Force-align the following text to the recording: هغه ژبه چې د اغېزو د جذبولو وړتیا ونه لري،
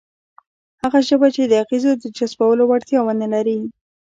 هغه 0.81 0.99
ژبه 1.07 1.27
چې 1.35 1.43
د 1.45 1.53
اغېزو 1.63 1.91
د 2.01 2.03
جذبولو 2.17 2.63
وړتیا 2.67 2.99
ونه 3.03 3.27
لري، 3.33 3.59